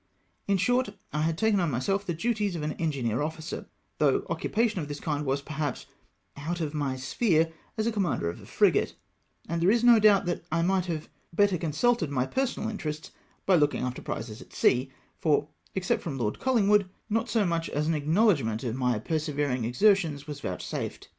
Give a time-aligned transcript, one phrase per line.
[0.47, 3.67] In short, I had taken on myself the duties of an engineer officer,
[3.99, 5.85] though occupation of this kind was, perhaps,
[6.35, 8.95] out of my sphere as commander of a frigate;
[9.47, 13.11] and there is no doubt that I miglit have better con sulted my personal interests
[13.45, 17.85] by looking after prizes at sea, for, except from Lord Colhngwood, not so much as
[17.87, 21.09] an acknowledgment of my persevering exertions was vouchsafed.